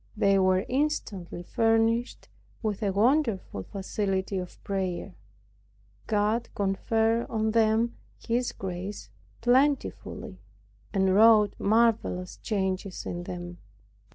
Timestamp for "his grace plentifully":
8.17-10.39